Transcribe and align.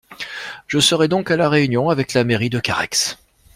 Je 0.65 0.79
serai 0.79 1.07
donc 1.07 1.29
à 1.29 1.37
la 1.37 1.47
réunion 1.47 1.91
avec 1.91 2.13
la 2.15 2.23
mairie 2.23 2.49
de 2.49 2.59
Carhaix. 2.59 3.17